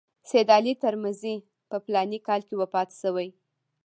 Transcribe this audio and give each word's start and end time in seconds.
سید 0.29 0.47
علي 0.57 0.73
ترمذي 0.83 1.35
په 1.69 1.77
فلاني 1.85 2.19
کال 2.27 2.41
کې 2.47 2.55
وفات 2.61 2.89
شوی. 3.01 3.29